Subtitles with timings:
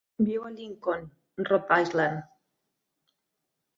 [0.27, 1.03] Viu a Lincoln,
[1.49, 2.25] Rhode Island.